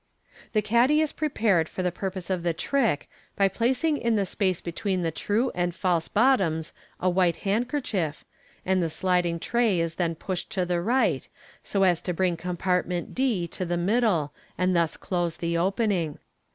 The 0.53 0.63
caddy 0.63 0.99
is 0.99 1.11
prepared 1.11 1.69
for 1.69 1.83
the 1.83 1.91
purpose 1.91 2.31
of 2.31 2.41
the 2.41 2.55
trick 2.55 3.07
by 3.35 3.47
placing 3.47 3.97
in 3.97 4.15
the 4.15 4.25
space 4.25 4.59
between 4.59 5.03
the 5.03 5.11
true 5.11 5.51
and 5.53 5.75
false 5.75 6.07
bottoms 6.07 6.73
a 6.99 7.07
white 7.07 7.35
handkerchief, 7.45 8.25
and 8.65 8.81
the 8.81 8.89
sliding 8.89 9.39
tray 9.39 9.79
is 9.79 9.93
then 9.97 10.15
pushed 10.15 10.49
to 10.53 10.65
the 10.65 10.81
right, 10.81 11.27
so 11.61 11.83
as 11.83 12.01
to 12.01 12.15
bring 12.15 12.35
com 12.35 12.57
partment 12.57 13.13
d 13.13 13.47
to 13.49 13.63
the 13.63 13.77
middle, 13.77 14.33
and 14.57 14.75
thus 14.75 14.97
close 14.97 15.37
the 15.37 15.55
opening. 15.55 16.17